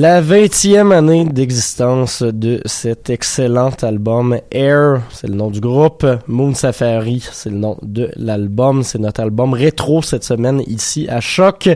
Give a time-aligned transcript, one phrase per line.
[0.00, 6.06] La 20e année d'existence de cet excellent album Air, c'est le nom du groupe.
[6.28, 8.84] Moon Safari, c'est le nom de l'album.
[8.84, 11.68] C'est notre album rétro cette semaine ici à Choc.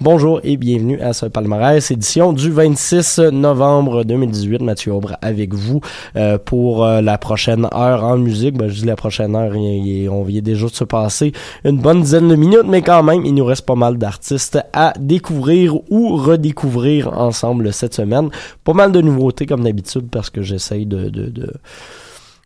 [0.00, 4.60] Bonjour et bienvenue à ce palmarès, édition du 26 novembre 2018.
[4.60, 5.80] Mathieu Aubre avec vous
[6.16, 8.58] euh, pour euh, la prochaine heure en musique.
[8.58, 11.30] Ben, je dis la prochaine heure, on vient déjà de se passer
[11.64, 14.94] une bonne dizaine de minutes, mais quand même, il nous reste pas mal d'artistes à
[14.98, 18.30] découvrir ou redécouvrir ensemble cette semaine.
[18.64, 21.08] Pas mal de nouveautés comme d'habitude parce que j'essaye de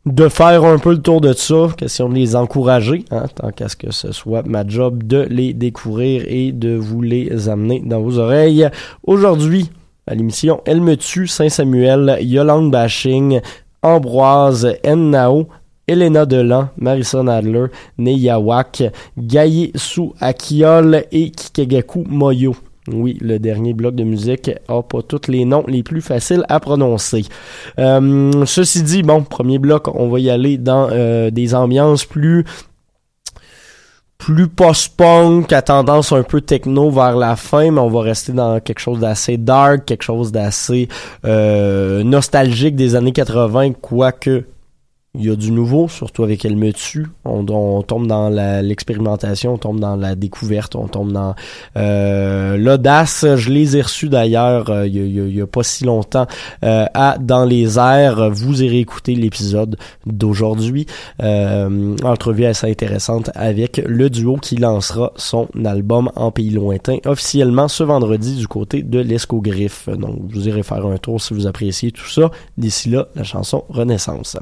[0.06, 3.68] de faire un peu le tour de ça, question de les encourager, hein, tant qu'à
[3.68, 8.00] ce que ce soit ma job de les découvrir et de vous les amener dans
[8.00, 8.68] vos oreilles.
[9.04, 9.70] Aujourd'hui,
[10.06, 13.40] à l'émission Elle me tue, Saint-Samuel, Yolande Bashing,
[13.82, 15.48] Ambroise, Ennao,
[15.86, 17.66] Elena Delan, Marissa Adler,
[17.98, 18.84] Neyawak,
[19.16, 22.54] Gaye Sou Akiol et Kikegaku Moyo.
[22.92, 26.60] Oui, le dernier bloc de musique a pas tous les noms les plus faciles à
[26.60, 27.24] prononcer.
[27.78, 32.44] Euh, ceci dit, bon, premier bloc, on va y aller dans euh, des ambiances plus
[34.18, 38.58] plus post-punk, à tendance un peu techno vers la fin, mais on va rester dans
[38.58, 40.88] quelque chose d'assez dark, quelque chose d'assez
[41.24, 44.44] euh, nostalgique des années 80, quoique
[45.18, 47.08] il y a du nouveau, surtout avec Elle me tue.
[47.24, 48.28] On, tombe dans
[48.62, 51.34] l'expérimentation, on tombe dans la découverte, on tombe dans
[51.76, 53.26] euh, l'audace.
[53.36, 56.26] Je les ai reçus d'ailleurs euh, il, y a pas si longtemps
[56.64, 58.30] euh, à Dans les airs.
[58.30, 60.86] Vous irez écouter l'épisode d'aujourd'hui.
[61.18, 67.82] entrevue assez intéressante avec le duo qui lancera son album En pays lointain officiellement ce
[67.82, 69.88] vendredi du côté de l'Escogriffe.
[69.88, 72.30] Donc vous irez faire un tour si vous appréciez tout ça.
[72.56, 74.36] D'ici là, la chanson Renaissance.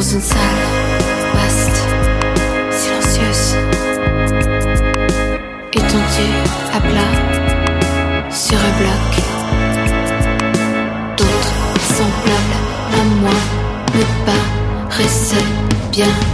[0.00, 0.38] Dans une salle
[1.34, 1.84] vaste,
[2.70, 3.54] silencieuse,
[5.74, 6.36] étendue
[6.72, 9.10] à plat sur un bloc.
[11.18, 12.56] D'autres semblables
[12.94, 13.36] à moi
[13.94, 15.36] ne paraissaient
[15.92, 16.29] bien.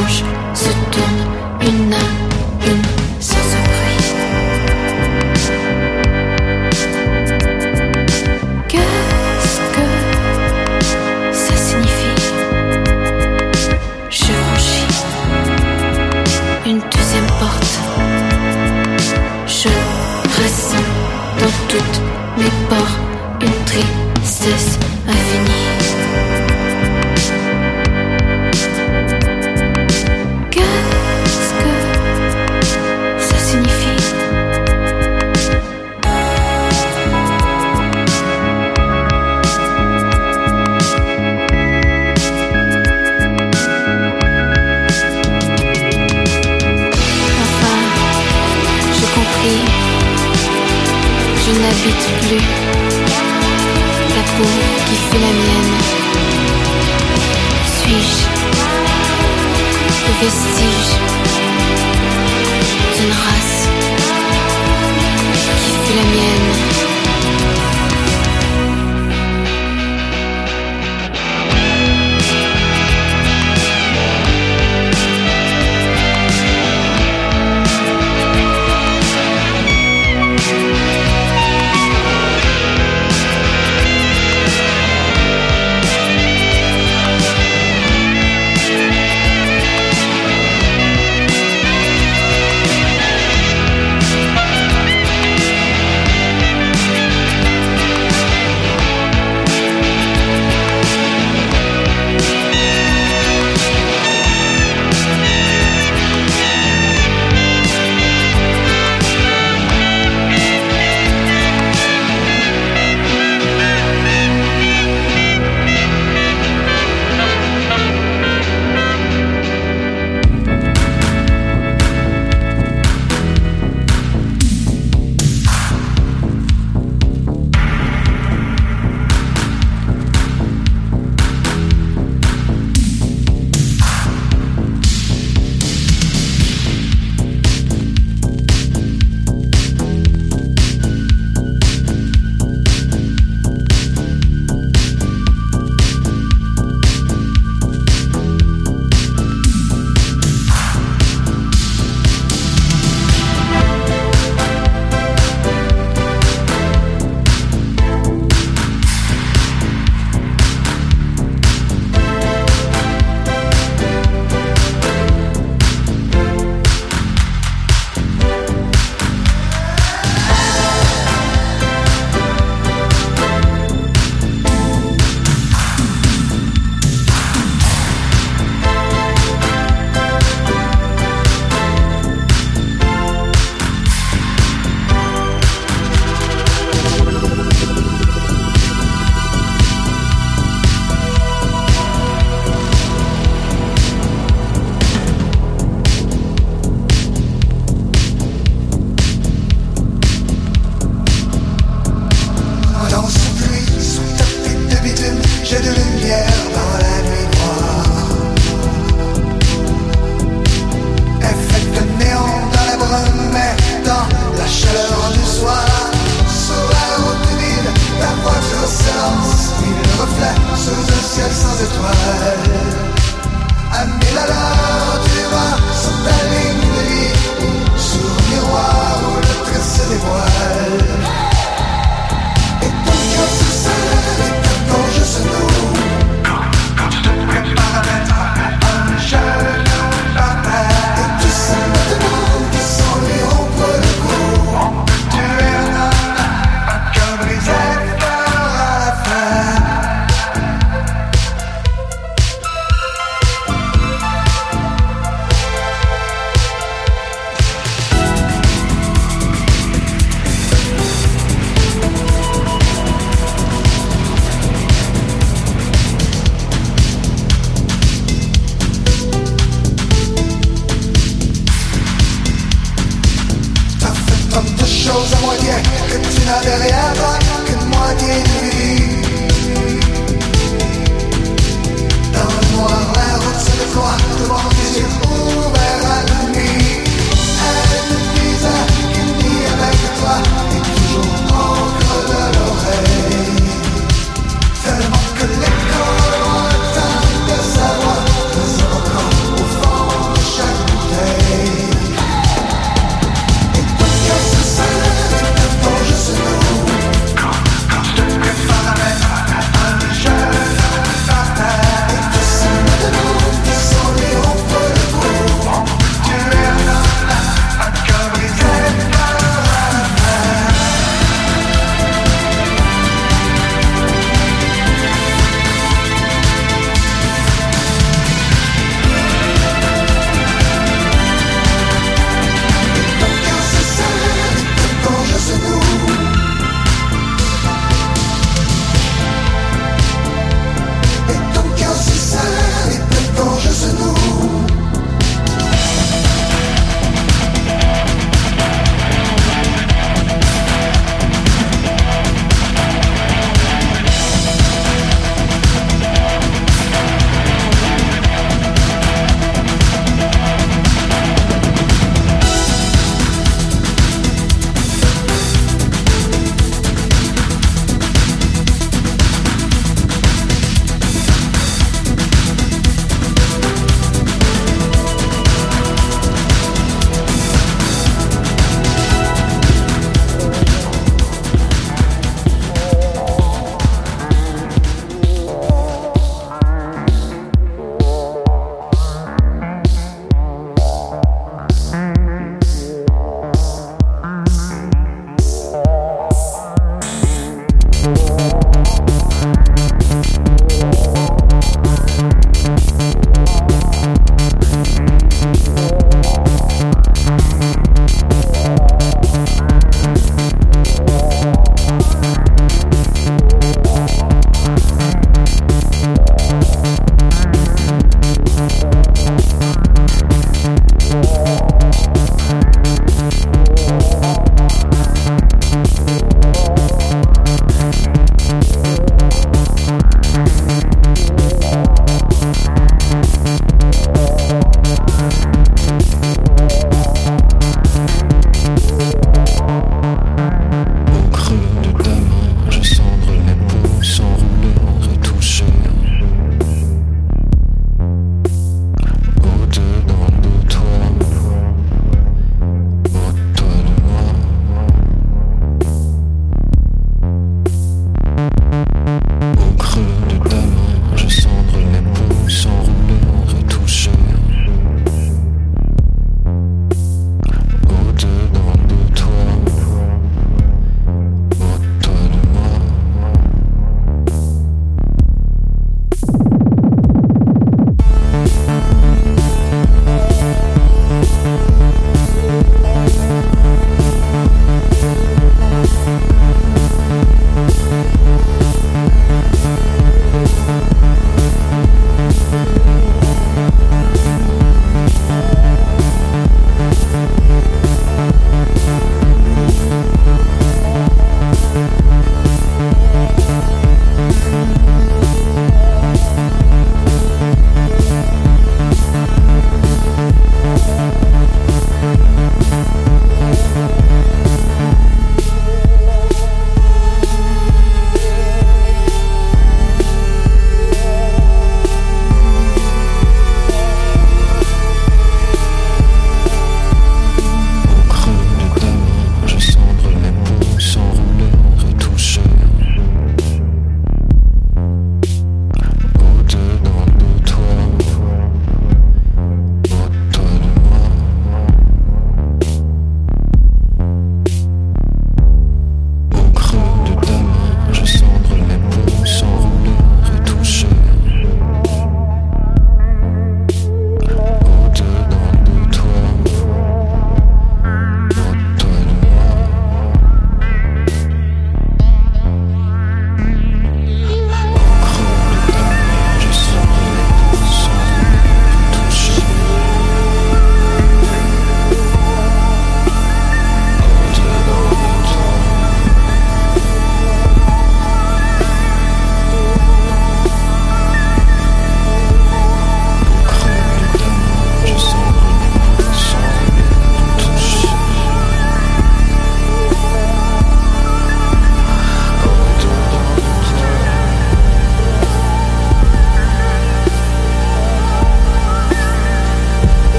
[0.00, 0.39] Rouge.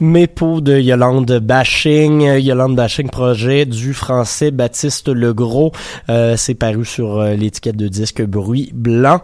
[0.00, 5.72] Mépo de Yolande Bashing, Yolande Bashing projet du français Baptiste Legros.
[6.08, 9.20] Euh, c'est paru sur euh, l'étiquette de disque Bruit Blanc.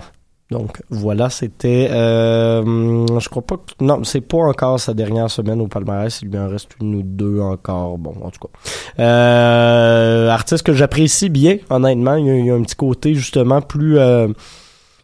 [0.51, 5.61] Donc voilà, c'était, euh, je crois pas que, non, c'est pas encore sa dernière semaine
[5.61, 9.03] au palmarès, il lui en reste une ou deux encore, bon, en tout cas.
[9.03, 13.99] Euh, artiste que j'apprécie bien, honnêtement, il y, a, un petit côté justement plus...
[13.99, 14.29] Euh,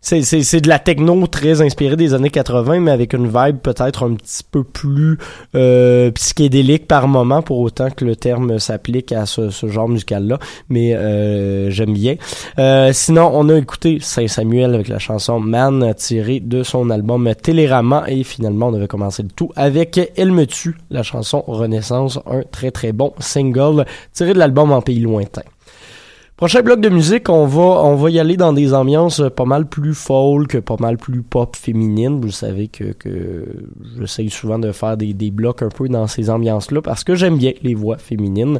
[0.00, 4.06] c'est, c'est, de la techno très inspirée des années 80, mais avec une vibe peut-être
[4.06, 5.18] un petit peu plus
[5.54, 10.38] euh, psychédélique par moment, pour autant que le terme s'applique à ce, ce genre musical-là.
[10.68, 12.16] Mais euh, j'aime bien.
[12.58, 18.04] Euh, sinon, on a écouté Saint-Samuel avec la chanson Man tirée de son album Télérama
[18.08, 22.42] et finalement, on avait commencé le tout avec Elle me tue, la chanson Renaissance, un
[22.50, 25.42] très très bon single tiré de l'album En pays lointain.
[26.40, 29.66] Prochain bloc de musique, on va on va y aller dans des ambiances pas mal
[29.66, 32.18] plus folk, pas mal plus pop féminine.
[32.18, 33.44] Vous savez que, que
[33.98, 37.37] j'essaye souvent de faire des, des blocs un peu dans ces ambiances-là parce que j'aime
[37.37, 38.59] bien les voix féminines.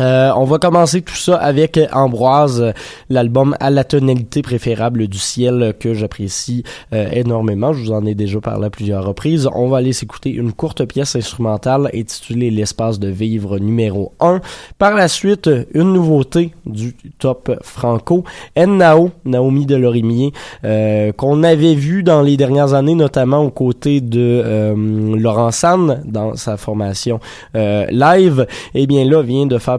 [0.00, 2.72] Euh, on va commencer tout ça avec Ambroise,
[3.10, 7.72] l'album à la tonalité préférable du ciel que j'apprécie euh, énormément.
[7.72, 9.48] Je vous en ai déjà parlé à plusieurs reprises.
[9.54, 14.40] On va aller s'écouter une courte pièce instrumentale intitulée L'espace de vivre numéro 1.
[14.78, 18.24] Par la suite, une nouveauté du top franco,
[18.56, 20.32] Ennao, Naomi Delorimier,
[20.64, 24.74] euh, qu'on avait vu dans les dernières années, notamment aux côtés de euh,
[25.16, 27.20] Laurent San dans sa formation
[27.54, 28.46] euh, live.
[28.74, 29.78] Et eh bien là, vient de faire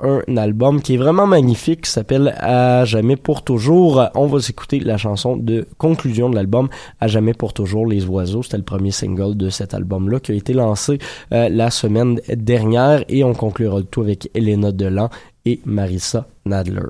[0.00, 4.08] un album qui est vraiment magnifique, qui s'appelle À jamais pour toujours.
[4.14, 6.68] On va s'écouter la chanson de conclusion de l'album
[7.00, 8.42] À jamais pour toujours les oiseaux.
[8.42, 10.98] C'était le premier single de cet album-là qui a été lancé
[11.32, 15.10] euh, la semaine dernière et on conclura le tout avec Elena Delan
[15.44, 16.80] et Marissa Nadler.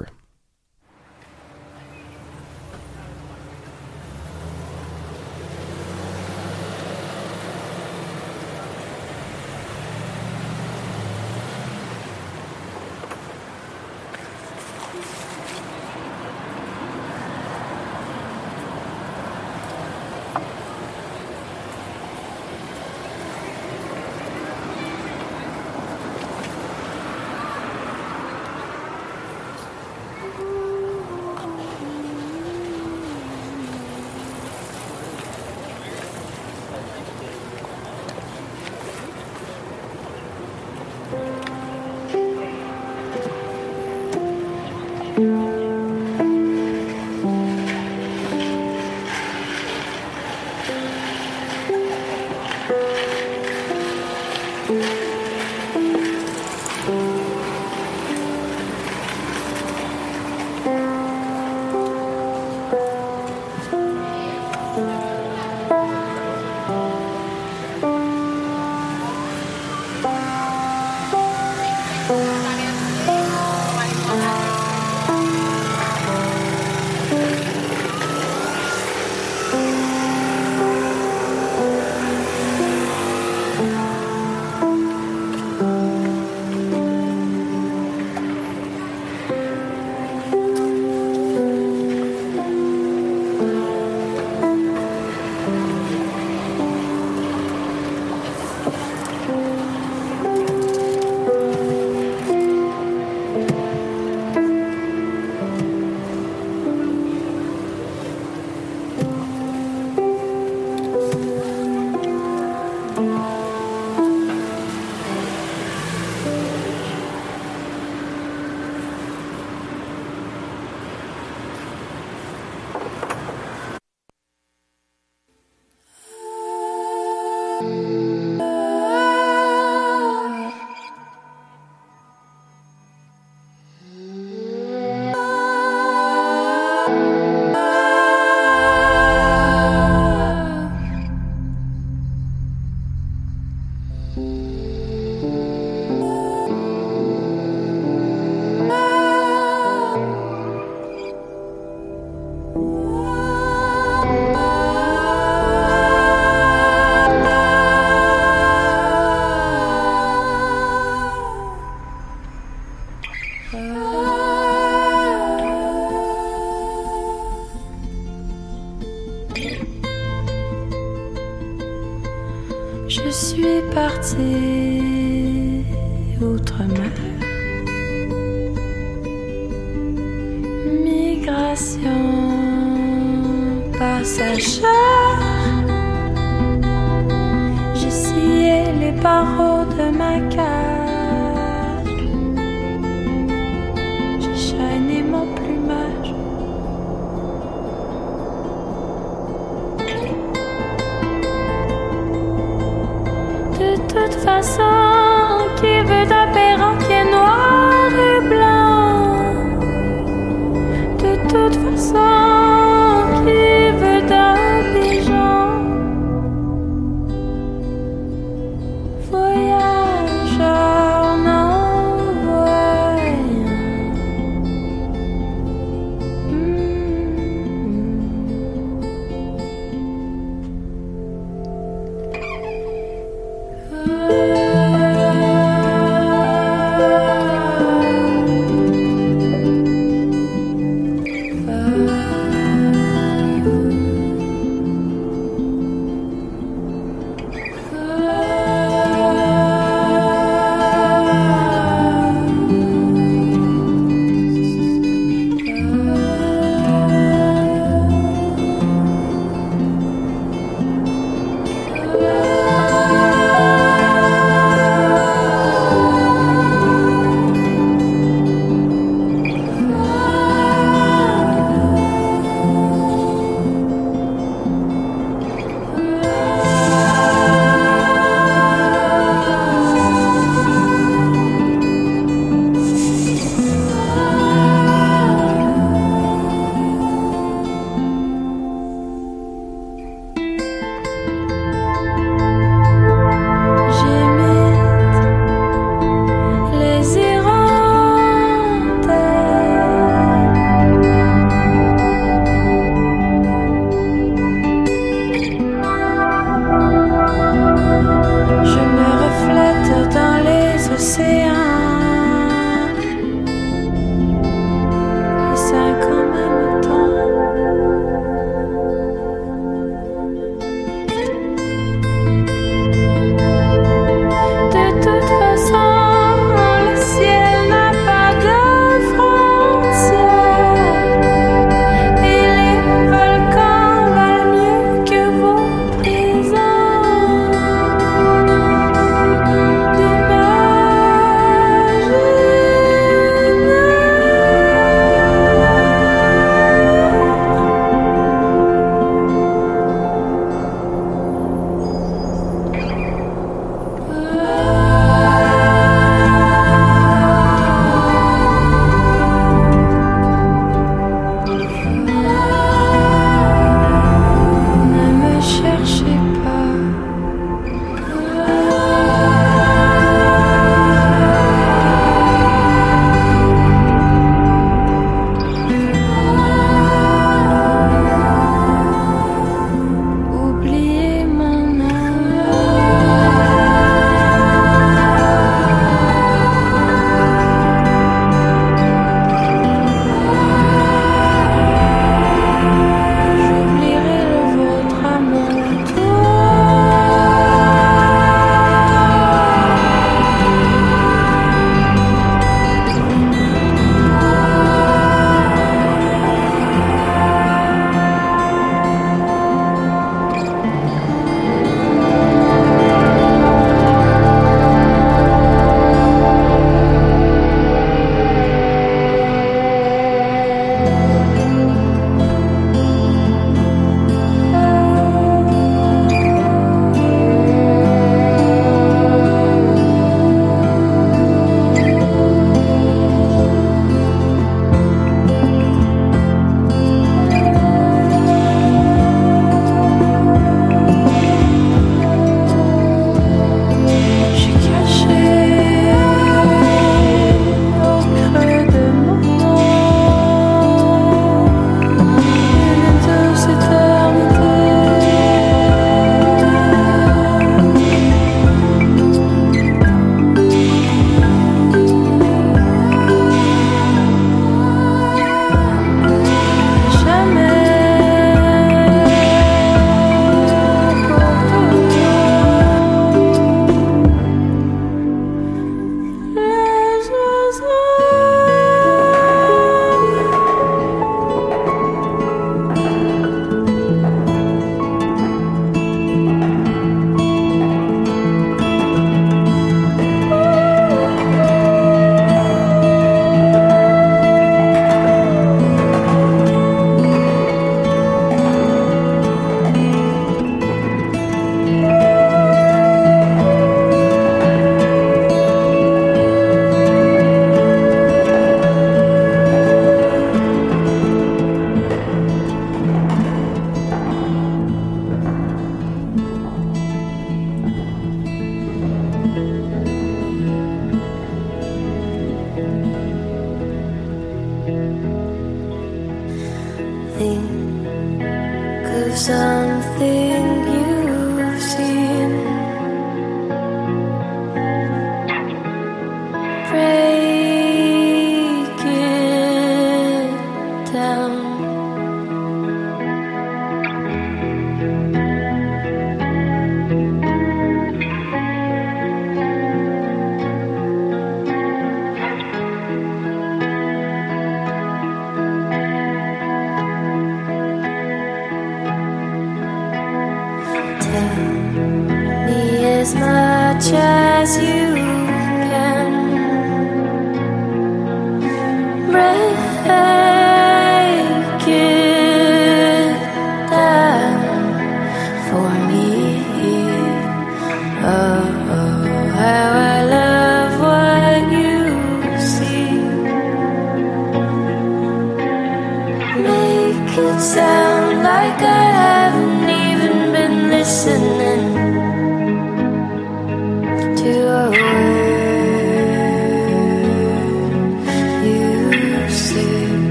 [564.25, 564.54] as you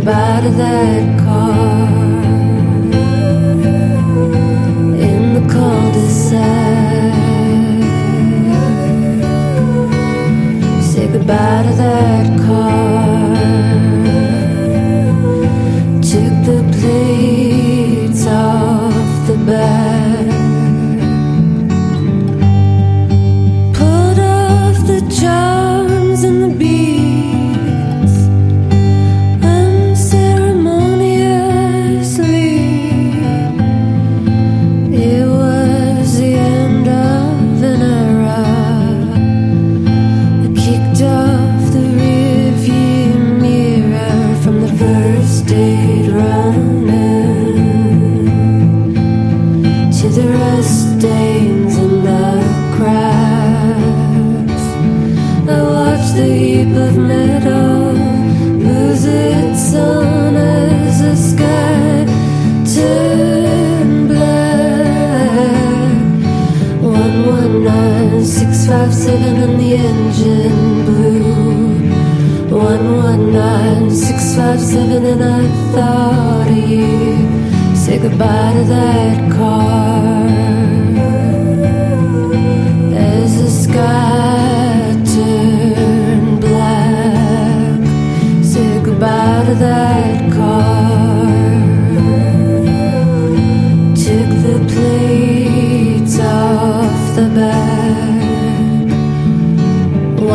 [0.00, 1.88] jump out of that car
[4.96, 7.12] in the cul-de-sac.
[10.82, 12.99] Say goodbye to that car.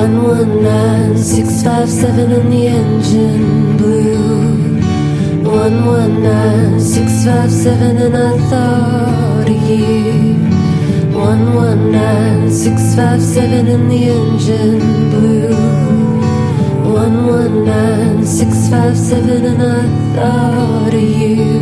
[0.05, 4.79] One one nine six five seven and the engine blew.
[5.43, 10.35] One one nine six five seven and I thought of you.
[11.17, 15.55] One one nine six five seven and the engine blew.
[17.01, 19.85] One one nine six five seven and I
[20.15, 21.61] thought of you.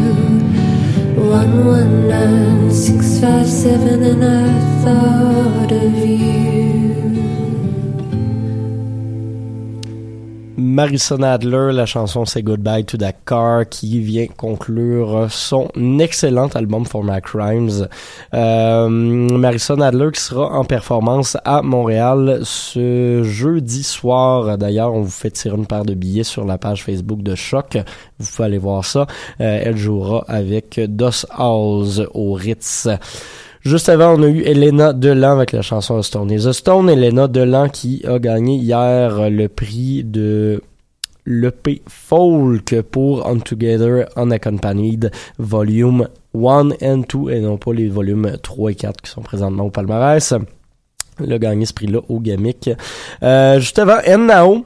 [1.16, 6.83] One one nine six five seven and I thought of you.
[10.74, 12.98] Marison Adler, la chanson C'est Goodbye to
[13.28, 15.70] Car qui vient conclure son
[16.00, 17.88] excellent album For My Crimes.
[18.34, 24.58] Euh, Marison Adler qui sera en performance à Montréal ce jeudi soir.
[24.58, 27.78] D'ailleurs, on vous fait tirer une paire de billets sur la page Facebook de Choc.
[28.18, 29.06] Vous pouvez aller voir ça.
[29.42, 32.88] Euh, elle jouera avec Dos House au Ritz.
[33.64, 36.90] Juste avant, on a eu Elena Delan avec la chanson Stone is a Stone.
[36.90, 40.62] Elena Delan qui a gagné hier le prix de
[41.26, 48.36] l'EP Folk pour On Together Unaccompanied Volume 1 and 2 et non pas les volumes
[48.44, 50.34] 3 et 4 qui sont présentement au palmarès.
[50.34, 52.70] A gagné ce prix-là au Gamic.
[53.24, 54.66] Euh, juste avant, Nao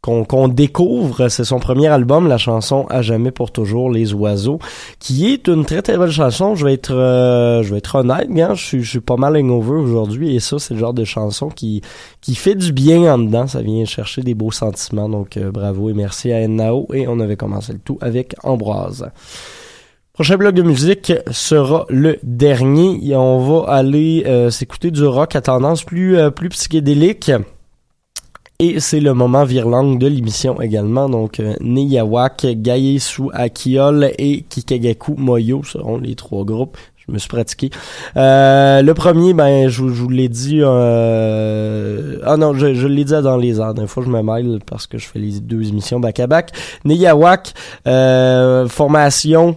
[0.00, 4.58] qu'on découvre, c'est son premier album, la chanson À jamais pour toujours, Les oiseaux,
[4.98, 6.54] qui est une très très belle chanson.
[6.54, 9.36] Je vais être, euh, je vais être honnête, hein, je suis, je suis pas mal
[9.36, 11.82] hangover aujourd'hui et ça, c'est le genre de chanson qui
[12.20, 13.46] qui fait du bien en dedans.
[13.46, 15.08] Ça vient chercher des beaux sentiments.
[15.08, 19.10] Donc euh, bravo et merci à Nao et on avait commencé le tout avec Ambroise.
[20.12, 25.34] Prochain bloc de musique sera le dernier et on va aller euh, s'écouter du rock
[25.34, 27.32] à tendance plus euh, plus psychédélique.
[28.60, 31.08] Et c'est le moment virlang de l'émission également.
[31.08, 36.76] Donc, euh, Niyawak, Gayesu Akiol et Kikagaku Moyo seront les trois groupes.
[36.98, 37.70] Je me suis pratiqué.
[38.18, 40.60] Euh, le premier, ben, je, vous l'ai dit.
[40.60, 42.18] Euh...
[42.22, 43.72] Ah non, je, l'ai dit dans les heures.
[43.72, 46.52] Des fois, je me mêle parce que je fais les deux émissions back-à-back.
[46.84, 47.54] Niyawak,
[47.86, 49.56] euh, formation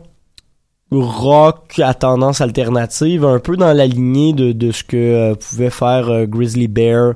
[0.94, 5.70] rock à tendance alternative, un peu dans la lignée de, de ce que euh, pouvait
[5.70, 7.14] faire euh, Grizzly Bear,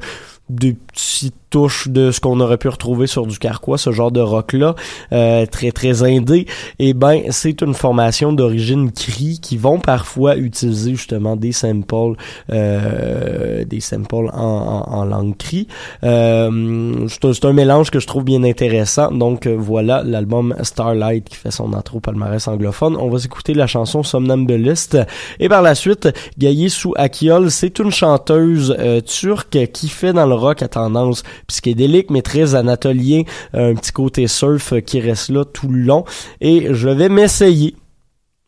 [0.49, 4.19] des petites touches de ce qu'on aurait pu retrouver sur du carquois, ce genre de
[4.19, 4.75] rock-là,
[5.11, 6.45] euh, très très indé,
[6.79, 12.15] et ben c'est une formation d'origine cri qui vont parfois utiliser justement des samples,
[12.51, 15.67] euh, des samples en, langue cri.
[16.03, 19.11] Euh, c'est un, mélange que je trouve bien intéressant.
[19.11, 22.97] Donc voilà l'album Starlight qui fait son intro palmarès anglophone.
[22.97, 24.97] On va écouter la chanson Somnambulist
[25.39, 28.75] et par la suite Gaye sous Akiol, c'est une chanteuse
[29.05, 33.23] turque qui fait dans le rock à tendance psychédélique, mais très anatolien,
[33.53, 36.05] un petit côté surf qui reste là tout le long.
[36.41, 37.75] Et je vais m'essayer,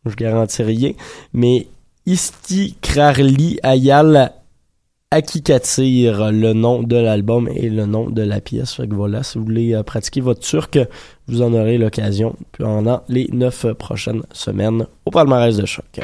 [0.06, 0.92] je garantis rien,
[1.32, 1.66] mais
[2.06, 4.32] Isti Krarli Ayal
[5.12, 8.74] Akikatir, le nom de l'album et le nom de la pièce.
[8.74, 10.78] Fait que voilà, si vous voulez euh, pratiquer votre turc,
[11.26, 16.00] vous en aurez l'occasion pendant les neuf prochaines semaines au palmarès de choc.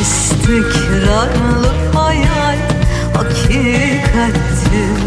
[0.00, 2.58] İstikrarlı hayal
[3.14, 4.98] hakikattir.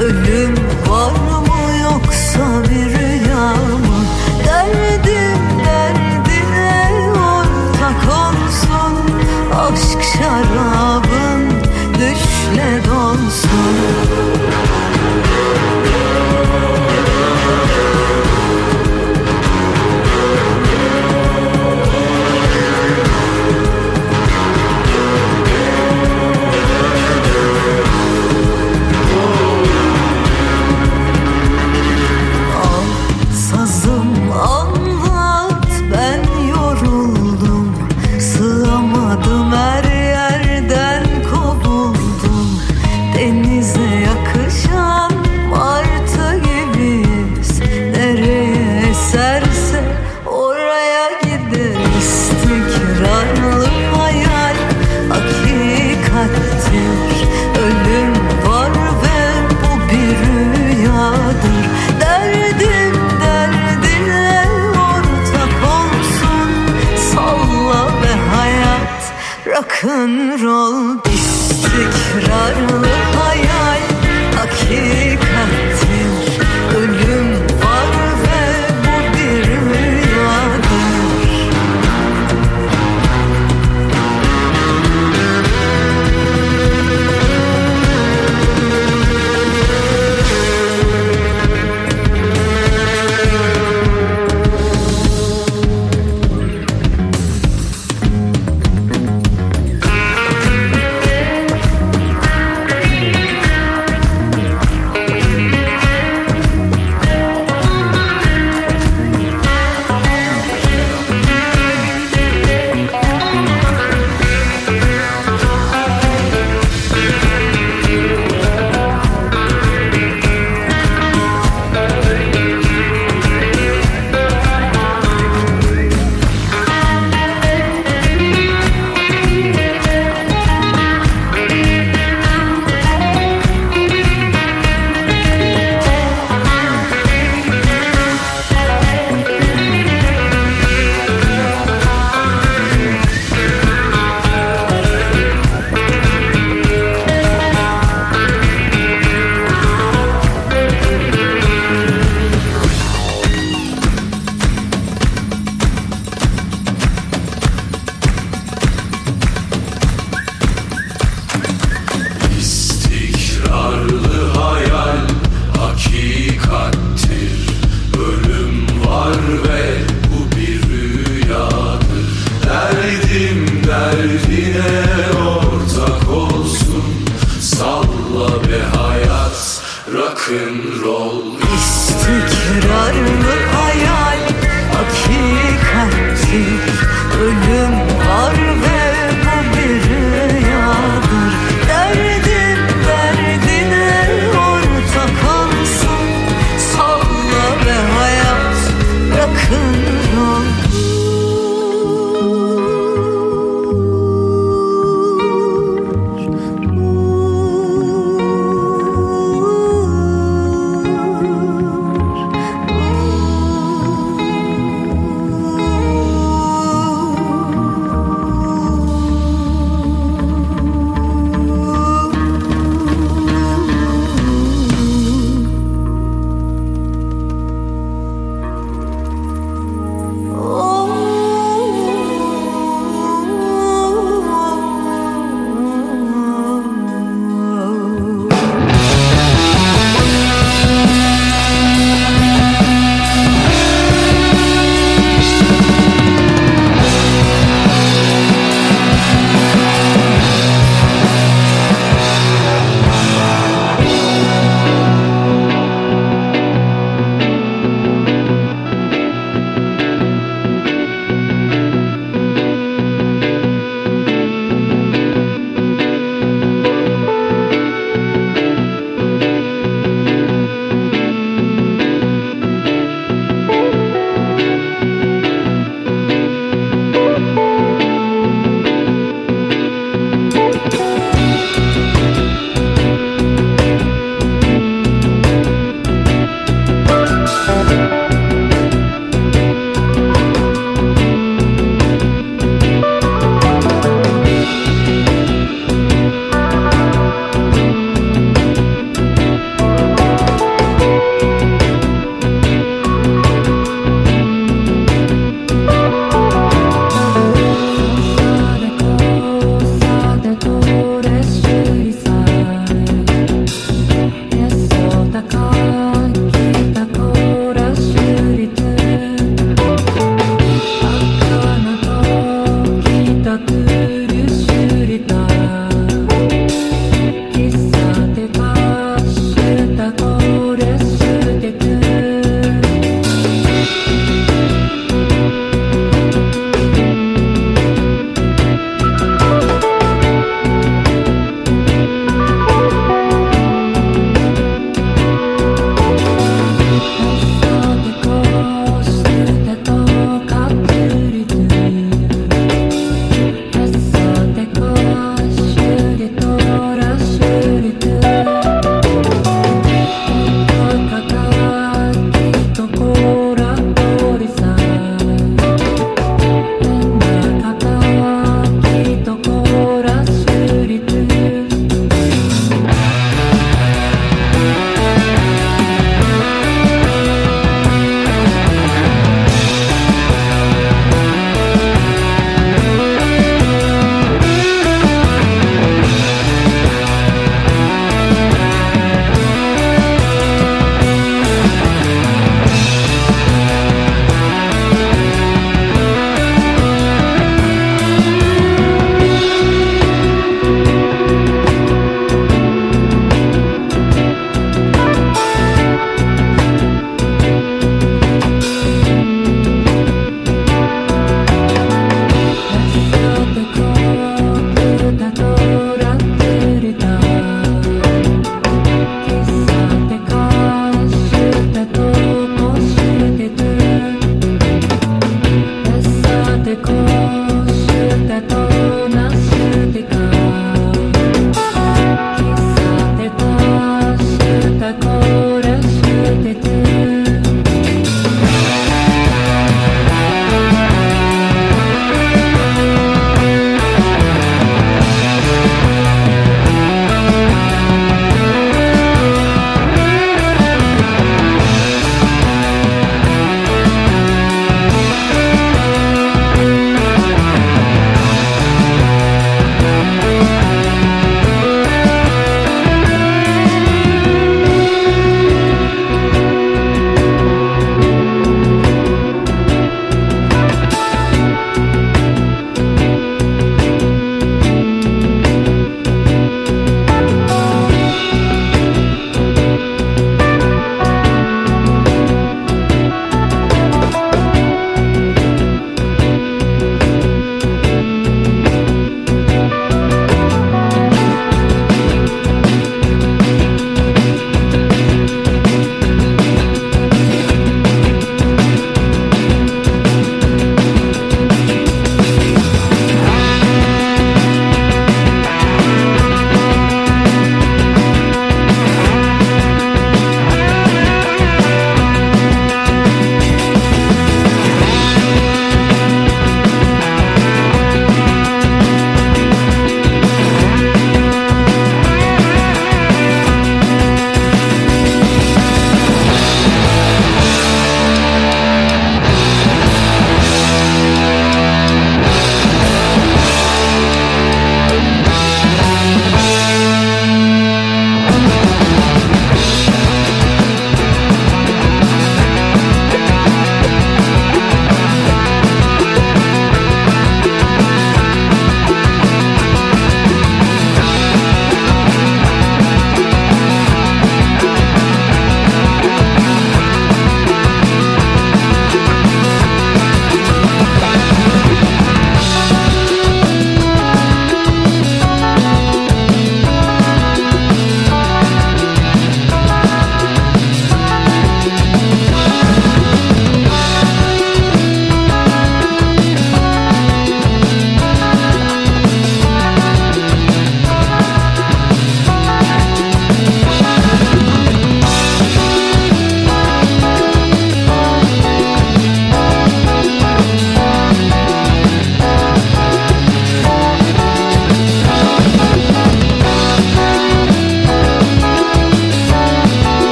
[0.00, 0.54] Ölüm
[0.88, 4.04] var mı yoksa bir rüya mı?
[4.44, 8.94] Derdim derdine ortak olsun.
[9.54, 11.50] Aşk şarabın
[11.94, 14.25] düşle dolsun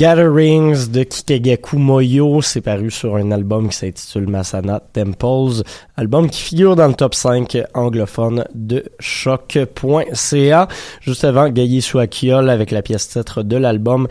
[0.00, 5.62] Gatherings de Kikagaku Moyo, c'est paru sur un album qui s'intitule Masana Temples,
[5.94, 10.68] album qui figure dans le top 5 anglophone de choc.ca.
[11.02, 14.08] Juste avant, Gaye Suakiol avec la pièce titre de l'album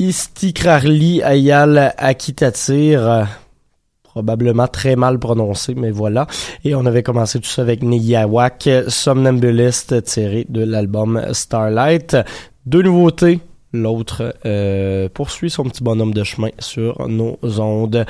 [0.00, 3.28] Istikrarli Ayal Akitatir
[4.02, 6.26] probablement très mal prononcé, mais voilà.
[6.64, 12.16] Et on avait commencé tout ça avec Niyawak, Somnambulist, tiré de l'album Starlight.
[12.66, 13.38] Deux nouveautés.
[13.72, 18.04] L'autre euh, poursuit son petit bonhomme de chemin sur nos ondes.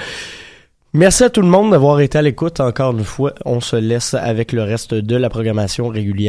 [0.92, 3.32] Merci à tout le monde d'avoir été à l'écoute encore une fois.
[3.44, 6.28] On se laisse avec le reste de la programmation régulière.